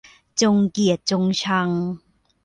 [0.41, 1.69] จงเกลียดจงชัง